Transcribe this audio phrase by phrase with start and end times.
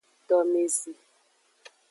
[0.27, 0.91] Domezi.